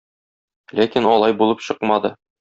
Ләкин 0.79 1.07
алай 1.09 1.35
булып 1.41 1.61
чыкмады. 1.67 2.13